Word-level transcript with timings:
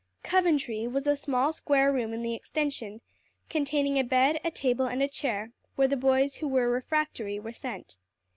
"Coventry" 0.23 0.87
was 0.87 1.05
a 1.05 1.15
small 1.15 1.53
square 1.53 1.93
room 1.93 2.11
in 2.11 2.23
the 2.23 2.33
extension, 2.33 3.01
containing 3.51 3.99
a 3.99 4.03
bed, 4.03 4.41
a 4.43 4.49
table, 4.49 4.87
and 4.87 5.03
a 5.03 5.07
chair, 5.07 5.51
where 5.75 5.87
the 5.87 5.95
boys 5.95 6.37
who 6.37 6.47
were 6.47 6.71
refractory 6.71 7.39
were 7.39 7.53
sent. 7.53 7.97